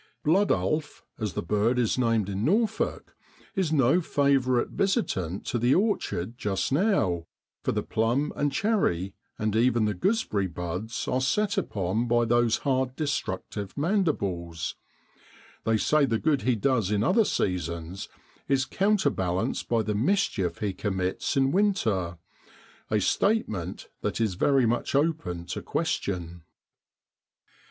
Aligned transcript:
'Blood 0.25 0.51
ulf,' 0.51 1.03
as 1.19 1.33
the 1.33 1.43
bird 1.43 1.77
is 1.77 1.95
named 1.95 2.27
in 2.27 2.43
Norfolk, 2.43 3.15
is 3.55 3.71
no 3.71 4.01
favour 4.01 4.59
ite 4.59 4.69
visitant 4.69 5.45
to 5.45 5.59
the 5.59 5.75
orchard 5.75 6.39
just 6.39 6.71
now, 6.71 7.27
for 7.61 7.71
the 7.71 7.83
plum 7.83 8.33
and 8.35 8.51
cherry, 8.51 9.13
and 9.37 9.55
even 9.55 9.85
the 9.85 9.93
goose 9.93 10.23
berry 10.23 10.47
buds 10.47 11.07
are 11.07 11.21
set 11.21 11.55
upon 11.55 12.07
by 12.07 12.25
those 12.25 12.57
hard 12.65 12.95
destructive 12.95 13.77
mandibles; 13.77 14.73
they 15.65 15.77
say 15.77 16.03
the 16.03 16.17
good 16.17 16.41
he 16.41 16.55
does 16.55 16.89
in 16.89 17.03
other 17.03 17.23
seasons 17.23 18.09
is 18.47 18.65
counterbalanced 18.65 19.69
by 19.69 19.83
the 19.83 19.93
mischief 19.93 20.57
he 20.57 20.73
commits 20.73 21.37
in 21.37 21.51
winter, 21.51 22.17
a 22.89 22.99
statement 22.99 23.87
that 24.01 24.19
is 24.19 24.33
very 24.33 24.65
much 24.65 24.95
open 24.95 25.45
to 25.45 25.61
question. 25.61 26.41